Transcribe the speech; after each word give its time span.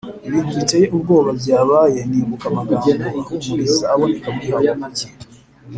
bintu 0.31 0.51
biteye 0.59 0.85
ubwoba 0.95 1.29
byabaye 1.39 1.99
Nibuka 2.09 2.45
amagambo 2.51 2.87
ahumuriza 3.19 3.83
aboneka 3.93 4.27
muri 4.35 4.47
Habakuki 4.53 5.07